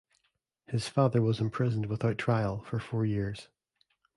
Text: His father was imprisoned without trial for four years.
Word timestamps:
His 0.65 0.89
father 0.89 1.21
was 1.21 1.39
imprisoned 1.39 1.85
without 1.85 2.17
trial 2.17 2.63
for 2.63 2.79
four 2.79 3.05
years. 3.05 3.49